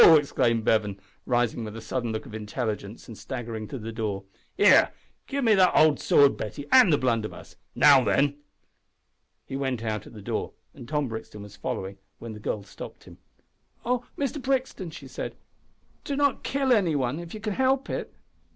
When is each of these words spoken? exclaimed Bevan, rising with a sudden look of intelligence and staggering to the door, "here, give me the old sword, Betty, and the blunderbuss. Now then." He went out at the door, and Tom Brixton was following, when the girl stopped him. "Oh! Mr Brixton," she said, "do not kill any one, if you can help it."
exclaimed 0.17 0.63
Bevan, 0.65 0.99
rising 1.27 1.63
with 1.63 1.77
a 1.77 1.79
sudden 1.81 2.11
look 2.11 2.25
of 2.25 2.33
intelligence 2.33 3.07
and 3.07 3.15
staggering 3.15 3.67
to 3.67 3.77
the 3.77 3.91
door, 3.91 4.23
"here, 4.57 4.89
give 5.27 5.43
me 5.43 5.53
the 5.53 5.71
old 5.79 5.99
sword, 5.99 6.35
Betty, 6.37 6.65
and 6.71 6.91
the 6.91 6.97
blunderbuss. 6.97 7.55
Now 7.75 8.03
then." 8.03 8.39
He 9.45 9.55
went 9.55 9.83
out 9.83 10.07
at 10.07 10.13
the 10.13 10.21
door, 10.23 10.53
and 10.73 10.87
Tom 10.87 11.07
Brixton 11.07 11.43
was 11.43 11.55
following, 11.55 11.99
when 12.17 12.33
the 12.33 12.39
girl 12.39 12.63
stopped 12.63 13.03
him. 13.03 13.19
"Oh! 13.85 14.03
Mr 14.17 14.41
Brixton," 14.41 14.89
she 14.89 15.07
said, 15.07 15.35
"do 16.03 16.15
not 16.15 16.41
kill 16.41 16.73
any 16.73 16.95
one, 16.95 17.19
if 17.19 17.35
you 17.35 17.39
can 17.39 17.53
help 17.53 17.87
it." 17.87 18.11